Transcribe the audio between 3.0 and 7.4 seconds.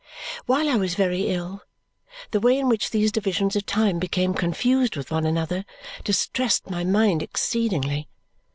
divisions of time became confused with one another distressed my mind